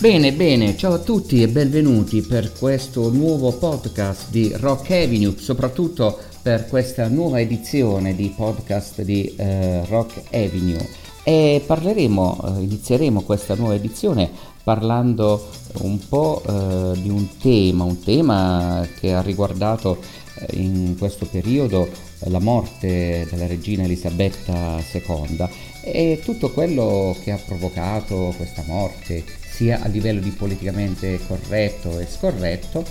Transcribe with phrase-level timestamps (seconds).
[0.00, 6.18] Bene, bene, ciao a tutti e benvenuti per questo nuovo podcast di Rock Avenue, soprattutto
[6.40, 10.88] per questa nuova edizione di podcast di eh, Rock Avenue.
[11.22, 14.30] E parleremo, eh, inizieremo questa nuova edizione
[14.62, 15.50] parlando
[15.80, 19.98] un po' eh, di un tema, un tema che ha riguardato
[20.36, 21.86] eh, in questo periodo
[22.24, 25.48] la morte della regina Elisabetta II
[25.82, 29.24] e tutto quello che ha provocato questa morte,
[29.60, 32.82] sia a livello di politicamente corretto e scorretto,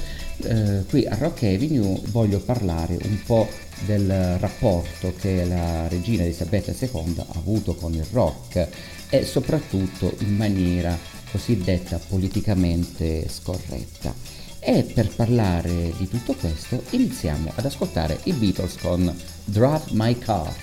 [0.43, 3.49] eh, qui a Rock Avenue voglio parlare un po'
[3.87, 8.67] del rapporto che la regina Elisabetta II ha avuto con il rock
[9.09, 10.95] e soprattutto in maniera
[11.31, 14.13] cosiddetta politicamente scorretta.
[14.59, 19.11] E per parlare di tutto questo iniziamo ad ascoltare i Beatles con
[19.43, 20.53] Drive My Car.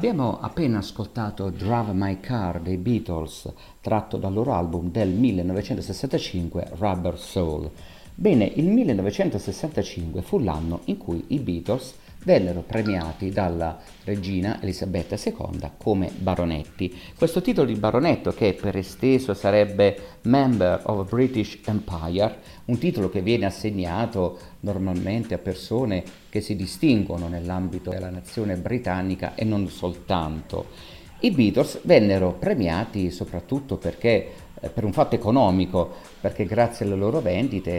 [0.00, 3.52] Abbiamo appena ascoltato Drive My Car dei Beatles,
[3.82, 7.70] tratto dal loro album del 1965 Rubber Soul.
[8.14, 11.92] Bene, il 1965 fu l'anno in cui i Beatles
[12.24, 16.94] vennero premiati dalla regina Elisabetta II come baronetti.
[17.16, 23.22] Questo titolo di baronetto, che per esteso sarebbe Member of British Empire, un titolo che
[23.22, 30.98] viene assegnato normalmente a persone che si distinguono nell'ambito della nazione britannica e non soltanto.
[31.22, 37.20] I Beatles vennero premiati soprattutto perché, eh, per un fatto economico, perché grazie alle loro
[37.20, 37.70] vendite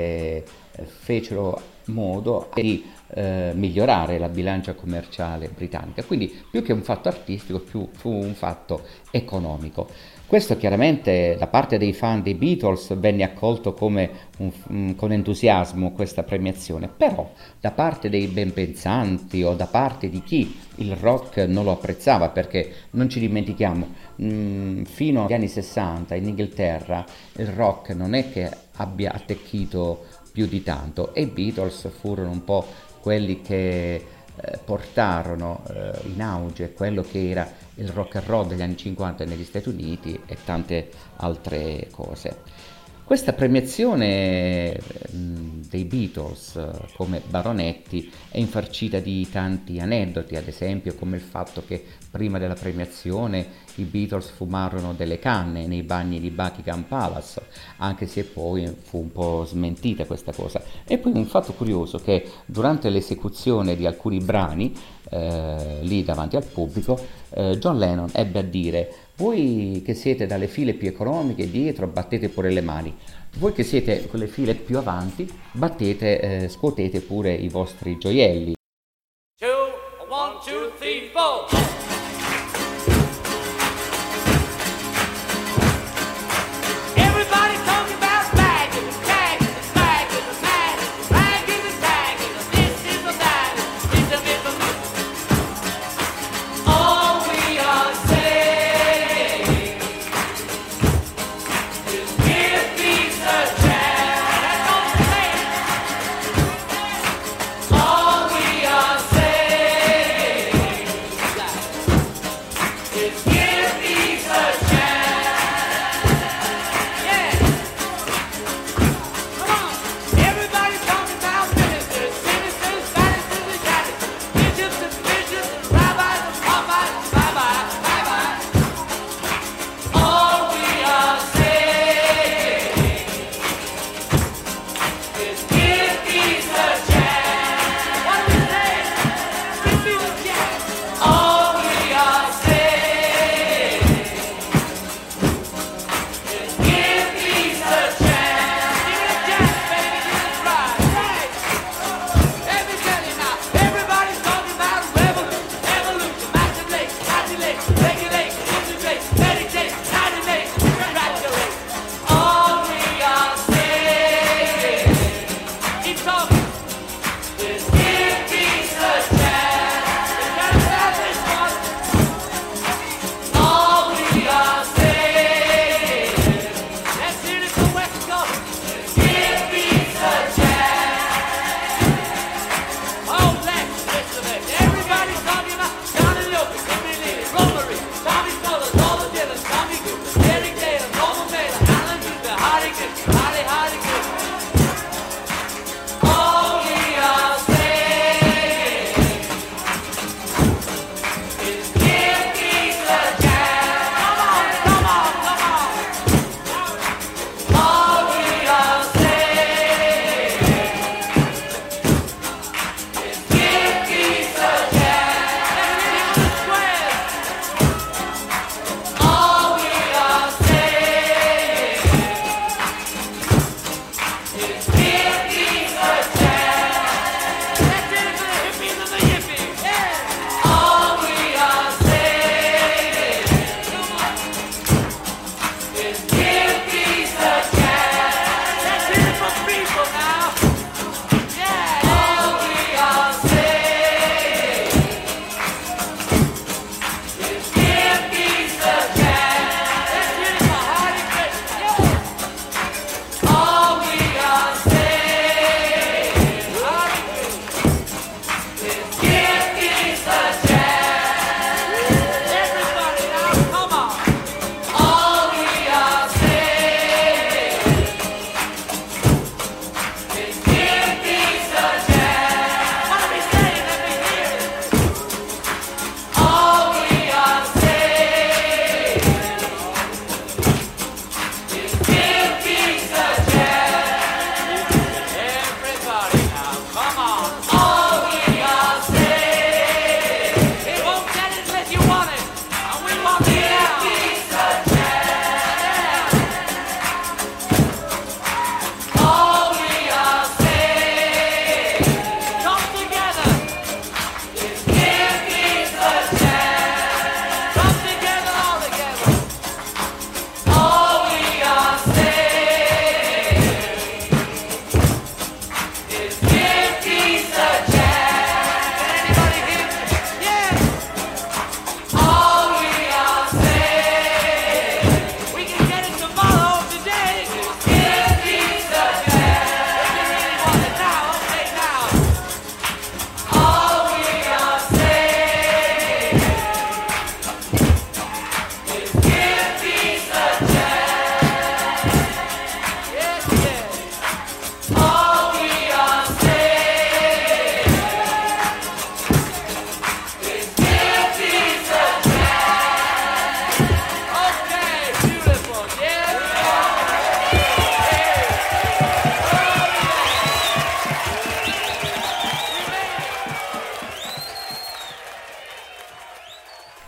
[0.74, 6.03] eh, fecero modo di eh, migliorare la bilancia commerciale britannica.
[6.03, 8.81] Quindi più che un fatto artistico, più fu un fatto
[9.12, 9.88] economico.
[10.31, 16.24] Questo chiaramente da parte dei fan dei Beatles venne accolto un, um, con entusiasmo questa
[16.24, 21.71] premiazione, però da parte dei benpensanti o da parte di chi il rock non lo
[21.71, 27.03] apprezzava, perché non ci dimentichiamo, mh, mm, fino agli anni 60 in Inghilterra
[27.33, 32.44] il rock non è che abbia attecchito più di tanto e i Beatles furono un
[32.45, 32.65] po'
[33.01, 38.62] quelli che eh, portarono eh, in auge quello che era il rock and roll degli
[38.62, 42.69] anni 50 negli Stati Uniti e tante altre cose.
[43.12, 44.80] Questa premiazione
[45.10, 46.58] dei Beatles
[46.96, 52.54] come baronetti è infarcita di tanti aneddoti, ad esempio come il fatto che prima della
[52.54, 57.42] premiazione i Beatles fumarono delle canne nei bagni di Buckingham Palace,
[57.80, 60.63] anche se poi fu un po' smentita questa cosa.
[60.86, 64.74] E poi un fatto curioso che durante l'esecuzione di alcuni brani,
[65.10, 66.98] eh, lì davanti al pubblico,
[67.31, 72.29] eh, John Lennon ebbe a dire voi che siete dalle file più economiche dietro, battete
[72.29, 72.91] pure le mani.
[73.38, 78.56] Voi che siete con le file più avanti, battete, eh, scuotete pure i vostri gioielli.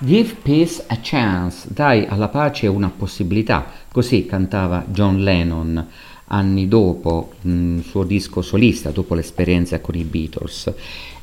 [0.03, 5.87] Give peace a chance, dai alla pace una possibilità, così cantava John Lennon
[6.27, 10.73] anni dopo il suo disco solista, dopo l'esperienza con i Beatles.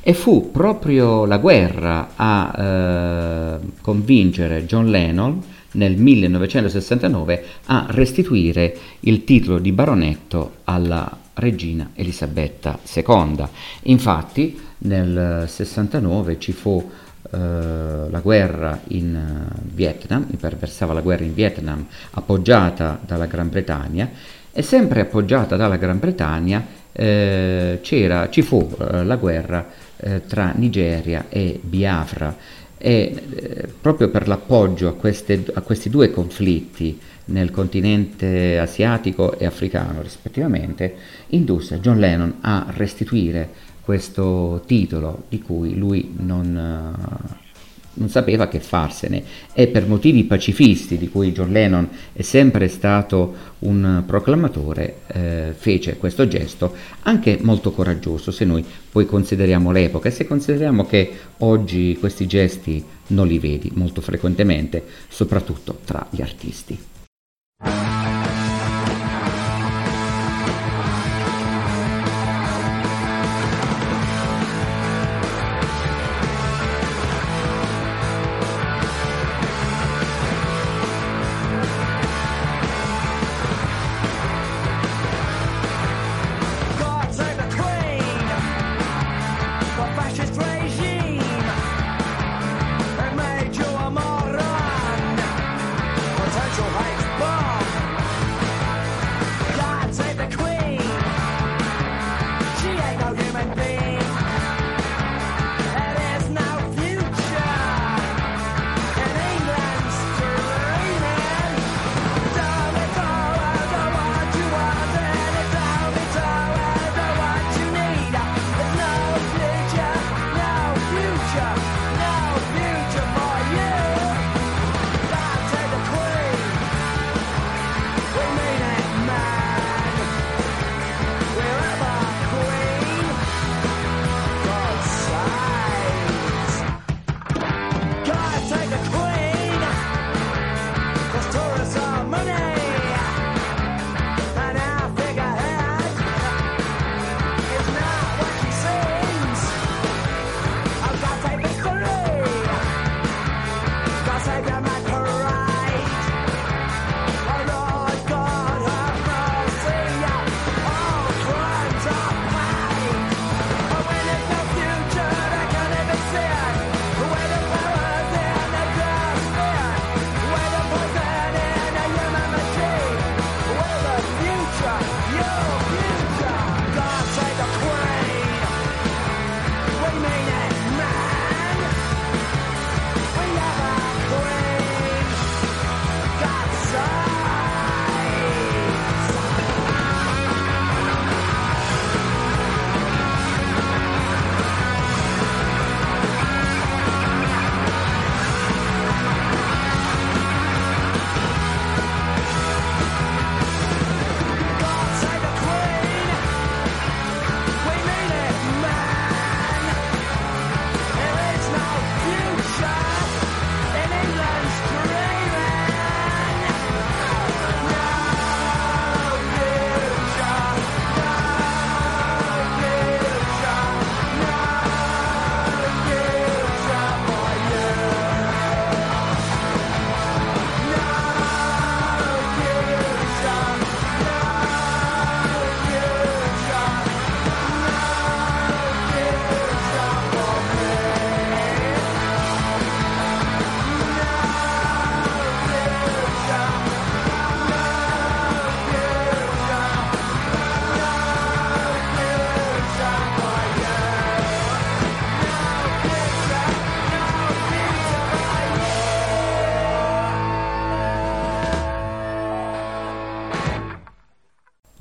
[0.01, 5.39] E fu proprio la guerra a eh, convincere John Lennon
[5.73, 13.45] nel 1969 a restituire il titolo di baronetto alla regina Elisabetta II.
[13.83, 16.89] Infatti nel 69 ci fu
[17.29, 24.09] la guerra in eh, Vietnam, imperversava la guerra in Vietnam appoggiata dalla Gran Bretagna
[24.51, 29.65] e sempre appoggiata dalla Gran Bretagna eh, ci fu eh, la guerra
[29.97, 32.35] eh, tra Nigeria e Biafra.
[32.77, 39.45] E eh, proprio per l'appoggio a, queste, a, questi due conflitti nel continente asiatico e
[39.45, 40.95] africano rispettivamente
[41.27, 46.95] indusse John Lennon a restituire questo titolo di cui lui non,
[47.93, 49.23] non sapeva che farsene
[49.53, 55.97] e per motivi pacifisti di cui John Lennon è sempre stato un proclamatore eh, fece
[55.97, 56.73] questo gesto
[57.03, 62.83] anche molto coraggioso se noi poi consideriamo l'epoca e se consideriamo che oggi questi gesti
[63.07, 67.00] non li vedi molto frequentemente soprattutto tra gli artisti.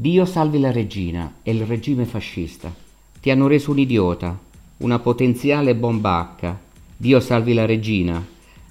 [0.01, 2.75] Dio salvi la regina e il regime fascista.
[3.21, 4.35] Ti hanno reso un idiota,
[4.79, 6.59] una potenziale bombacca.
[6.97, 8.27] Dio salvi la regina.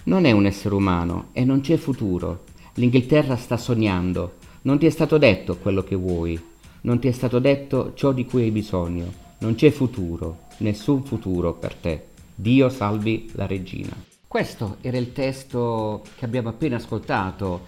[0.05, 2.45] Non è un essere umano e non c'è futuro.
[2.73, 4.37] L'Inghilterra sta sognando.
[4.63, 6.41] Non ti è stato detto quello che vuoi.
[6.81, 9.13] Non ti è stato detto ciò di cui hai bisogno.
[9.41, 12.05] Non c'è futuro, nessun futuro per te.
[12.33, 13.95] Dio salvi la regina.
[14.29, 17.65] Questo era il testo che abbiamo appena ascoltato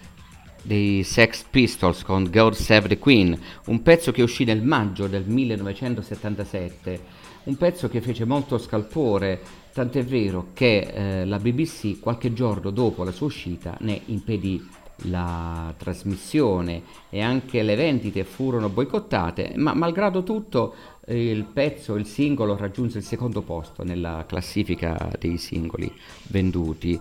[0.62, 5.24] dei Sex Pistols con God Save the Queen, un pezzo che uscì nel maggio del
[5.26, 7.02] 1977,
[7.44, 9.42] un pezzo che fece molto scalpore,
[9.74, 15.74] tant'è vero che eh, la BBC qualche giorno dopo la sua uscita ne impedì la
[15.78, 20.76] trasmissione e anche le vendite furono boicottate, ma malgrado tutto
[21.08, 25.92] il pezzo, il singolo raggiunse il secondo posto nella classifica dei singoli
[26.28, 27.00] venduti.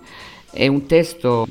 [0.49, 1.47] È un testo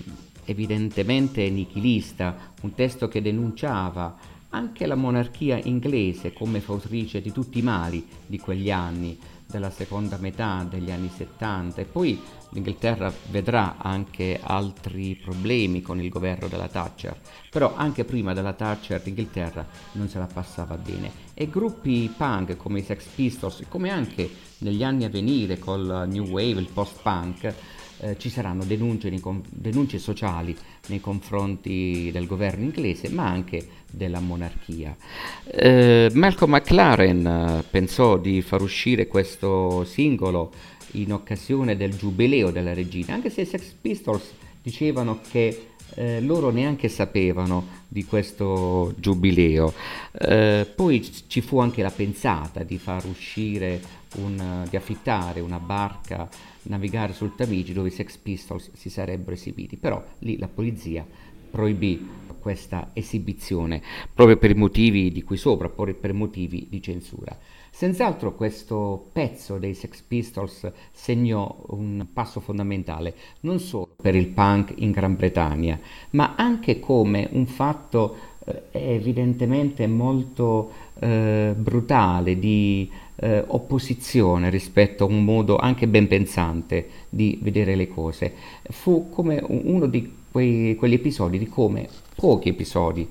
[0.51, 4.17] evidentemente nichilista, un testo che denunciava
[4.51, 9.19] anche la monarchia inglese come fautrice di tutti i mali di quegli anni,
[9.51, 12.19] della seconda metà degli anni 70 e poi
[12.51, 19.03] l'Inghilterra vedrà anche altri problemi con il governo della Thatcher, però anche prima della Thatcher
[19.05, 21.29] l'Inghilterra non se la passava bene.
[21.35, 26.27] E gruppi punk come i Sex Pistols, come anche negli anni a venire col New
[26.27, 27.55] Wave, il post-punk,
[28.01, 29.13] eh, ci saranno denunce,
[29.49, 30.57] denunce, sociali
[30.89, 34.97] nei confronti del governo inglese, ma anche della monarchia.
[35.45, 40.53] Eh, Malcolm McLaren eh, pensò di far uscire questo singolo
[40.93, 46.51] in occasione del giubileo della regina, anche se i Sex Pistols dicevano che eh, loro
[46.51, 49.73] neanche sapevano di questo giubileo.
[50.13, 53.81] Eh, poi ci fu anche la pensata di far uscire,
[54.17, 56.29] un, di affittare una barca,
[56.65, 61.07] navigare sul Tamigi dove i Sex Pistols si sarebbero esibiti, però lì la polizia
[61.51, 62.09] proibì
[62.41, 63.83] questa esibizione
[64.15, 67.37] proprio per i motivi di qui sopra, per motivi di censura.
[67.71, 74.75] Senz'altro questo pezzo dei Sex Pistols segnò un passo fondamentale non solo per il punk
[74.77, 75.79] in Gran Bretagna,
[76.11, 85.09] ma anche come un fatto eh, evidentemente molto eh, brutale di eh, opposizione rispetto a
[85.09, 88.33] un modo anche ben pensante di vedere le cose.
[88.71, 93.09] Fu come uno di quei, quegli episodi, di come pochi episodi,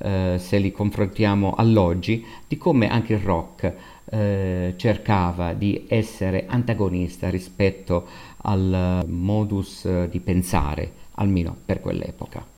[0.00, 3.72] eh, se li confrontiamo all'oggi, di come anche il rock
[4.10, 8.06] eh, cercava di essere antagonista rispetto
[8.42, 12.57] al modus di pensare, almeno per quell'epoca.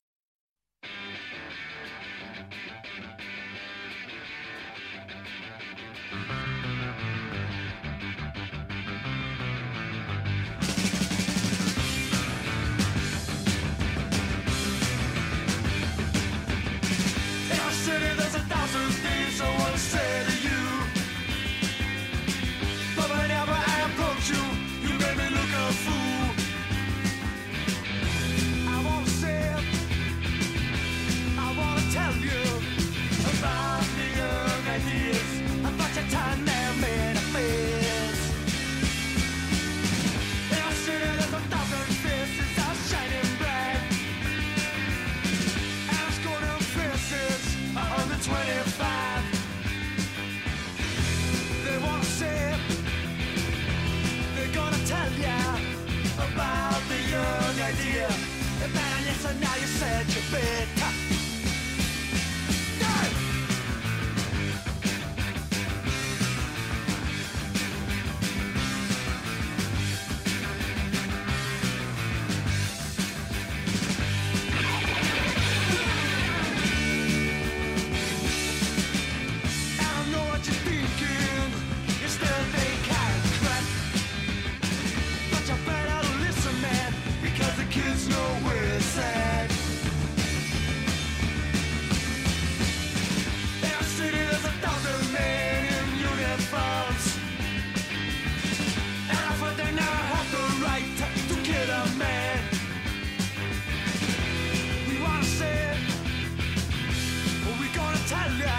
[108.10, 108.58] tell you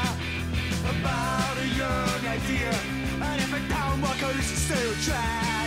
[0.93, 2.71] about a young idea.
[3.21, 5.61] And if a down walker is still trapped.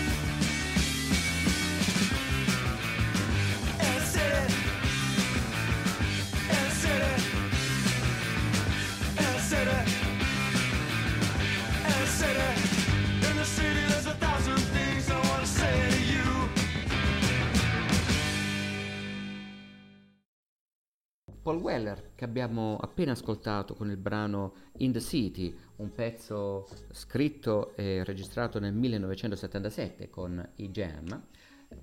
[21.44, 27.76] Paul Weller che abbiamo appena ascoltato con il brano In the City, un pezzo scritto
[27.76, 31.22] e registrato nel 1977 con i Jam.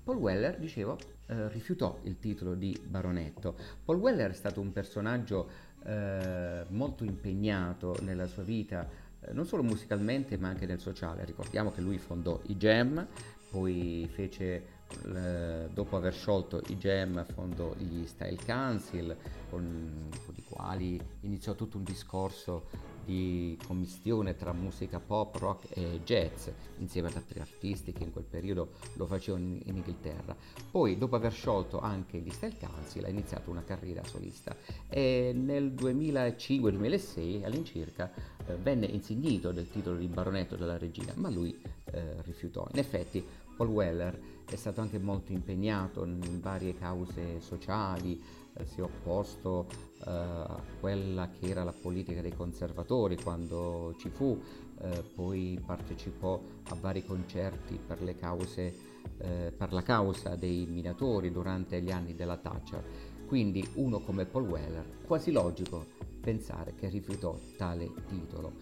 [0.02, 3.54] Paul Weller, dicevo, eh, rifiutò il titolo di baronetto.
[3.84, 5.48] Paul Weller è stato un personaggio
[5.84, 8.88] eh, molto impegnato nella sua vita,
[9.20, 11.24] eh, non solo musicalmente ma anche nel sociale.
[11.24, 13.06] Ricordiamo che lui fondò i Jam,
[13.48, 14.71] poi fece
[15.14, 19.16] eh, dopo aver sciolto i Jam fondò gli Style Council
[19.50, 26.00] con, con i quali iniziò tutto un discorso di commistione tra musica pop, rock e
[26.04, 30.36] jazz, insieme ad altri artisti che in quel periodo lo facevano in, in Inghilterra.
[30.70, 34.56] Poi, dopo aver sciolto anche gli Style Council, ha iniziato una carriera solista
[34.88, 38.10] e nel 2005-2006 all'incirca
[38.46, 42.66] eh, venne insignito del titolo di baronetto della regina, ma lui eh, rifiutò.
[42.72, 43.24] In effetti,
[43.56, 48.20] Paul Weller è stato anche molto impegnato in varie cause sociali,
[48.54, 54.10] eh, si è opposto eh, a quella che era la politica dei conservatori quando ci
[54.10, 54.38] fu,
[54.80, 61.90] eh, poi partecipò a vari concerti per, cause, per la causa dei minatori durante gli
[61.90, 62.84] anni della Thatcher.
[63.26, 65.86] Quindi uno come Paul Weller, quasi logico
[66.20, 68.52] pensare che rifiutò tale titolo.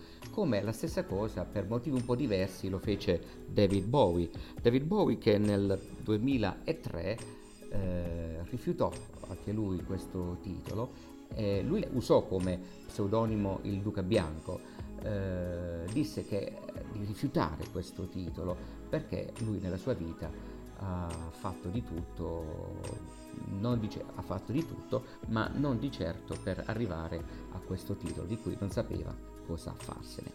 [0.40, 4.31] Come la stessa cosa, per motivi un po' diversi, lo fece David Bowie.
[4.59, 7.18] David Bowie che nel 2003
[7.68, 8.90] eh, rifiutò
[9.29, 10.92] anche lui questo titolo.
[11.35, 14.59] Eh, lui usò come pseudonimo il Duca Bianco,
[15.03, 16.57] eh, disse che,
[16.90, 18.57] di rifiutare questo titolo
[18.88, 20.31] perché lui nella sua vita
[20.79, 22.81] ha fatto di tutto,
[23.79, 28.38] dice, ha fatto di tutto, ma non di certo per arrivare a questo titolo di
[28.38, 29.14] cui non sapeva
[29.47, 30.33] cosa farsene.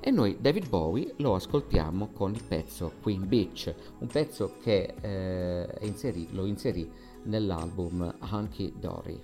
[0.00, 5.86] E noi David Bowie lo ascoltiamo con il pezzo Queen Beach, un pezzo che eh,
[5.86, 6.90] inserì, lo inserì
[7.24, 9.22] nell'album Hunky Dory.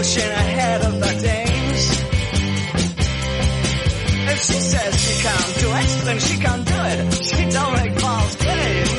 [0.00, 1.84] pushing ahead of the Danes.
[4.32, 7.00] If she says she can't do it, then she can't do it.
[7.28, 8.92] She don't make false claims.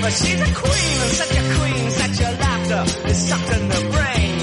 [0.00, 3.80] But she's a queen, and such a queen, such a laughter is sucked in the
[3.92, 4.39] brain.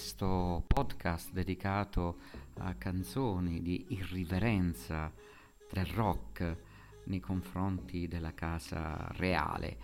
[0.00, 2.20] Questo podcast dedicato
[2.60, 5.12] a canzoni di irriverenza
[5.70, 6.56] del rock
[7.04, 9.76] nei confronti della casa reale.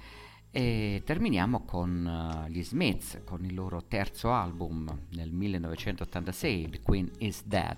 [0.50, 7.10] E terminiamo con uh, gli Smiths, con il loro terzo album nel 1986, The Queen
[7.18, 7.76] is Dead,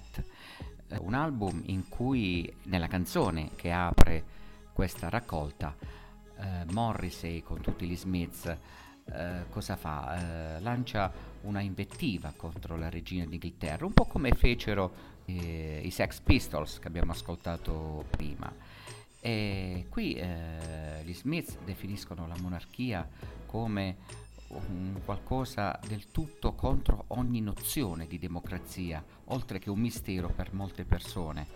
[0.90, 4.24] uh, un album in cui nella canzone che apre
[4.72, 5.74] questa raccolta
[6.36, 8.56] uh, Morrissey con tutti gli Smiths
[9.50, 10.58] cosa fa?
[10.60, 16.78] lancia una invettiva contro la regina d'Inghilterra, un po' come fecero eh, i Sex Pistols
[16.78, 18.52] che abbiamo ascoltato prima.
[19.20, 23.08] E qui eh, gli Smiths definiscono la monarchia
[23.46, 23.96] come
[24.48, 30.84] un qualcosa del tutto contro ogni nozione di democrazia, oltre che un mistero per molte
[30.84, 31.46] persone,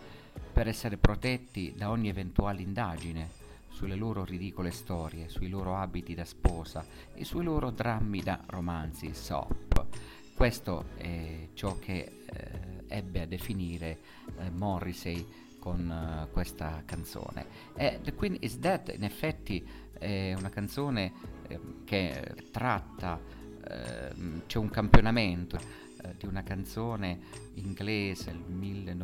[0.52, 3.40] per essere protetti da ogni eventuale indagine
[3.72, 9.14] sulle loro ridicole storie, sui loro abiti da sposa e sui loro drammi da romanzi
[9.14, 9.86] soap.
[10.34, 13.98] Questo è ciò che eh, ebbe a definire
[14.38, 15.26] eh, Morrissey
[15.58, 17.46] con uh, questa canzone.
[17.76, 21.12] E The Queen is Dead in effetti è una canzone
[21.46, 23.20] eh, che tratta,
[23.68, 24.12] eh,
[24.46, 25.56] c'è un campionamento
[26.02, 27.20] eh, di una canzone
[27.54, 28.96] inglese del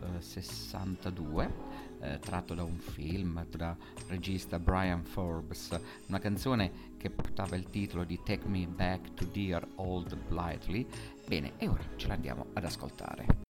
[0.00, 3.76] 1962 eh, tratto da un film da
[4.08, 9.66] regista Brian Forbes, una canzone che portava il titolo di Take Me Back to Dear
[9.76, 10.86] Old Blightly.
[11.26, 13.49] Bene, e ora ce l'andiamo ad ascoltare.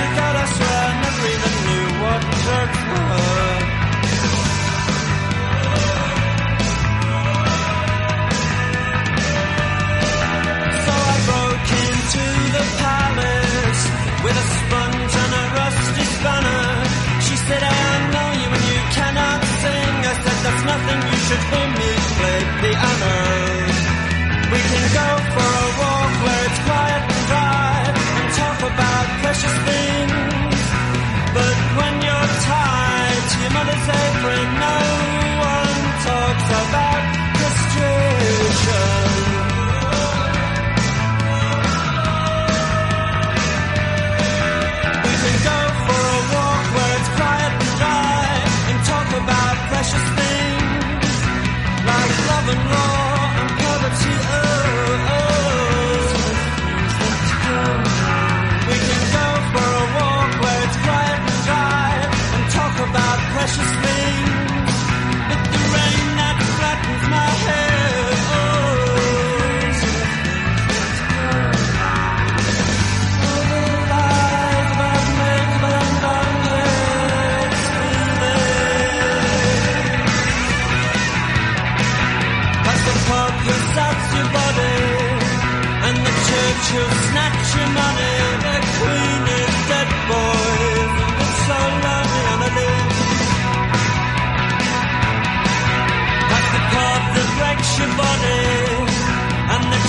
[0.00, 0.29] music.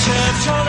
[0.04, 0.61] church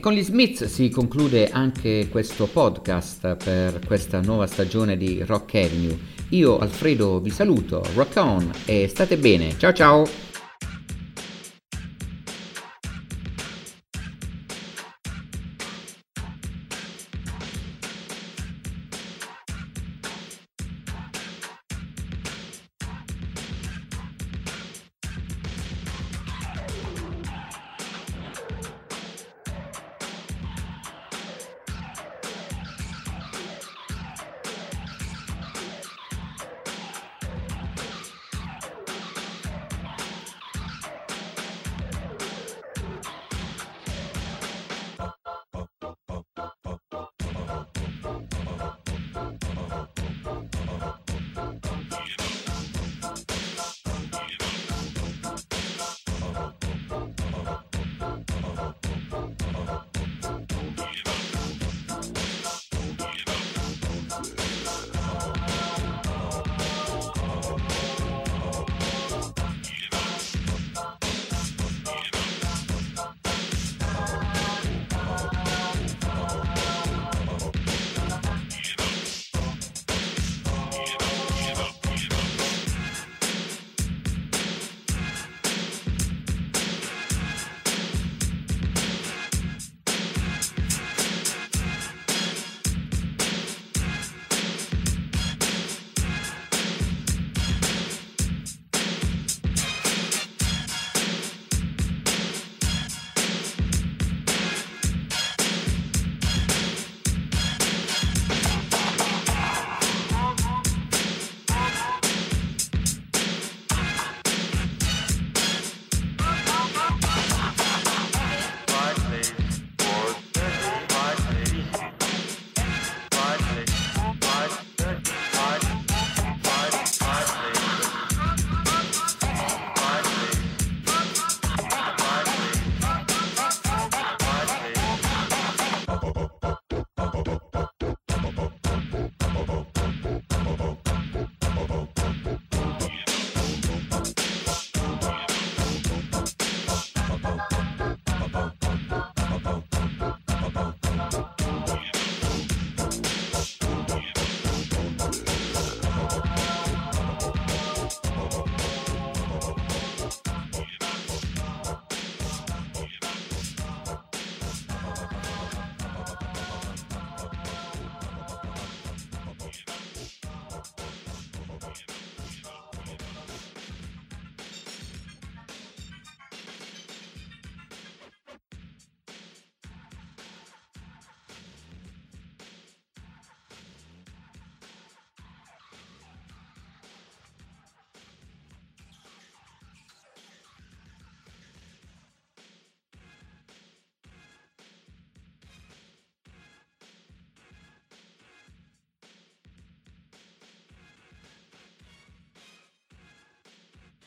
[0.00, 5.56] E con gli Smiths si conclude anche questo podcast per questa nuova stagione di Rock
[5.56, 5.94] Avenue.
[6.30, 10.29] Io Alfredo vi saluto, rock on e state bene, ciao ciao!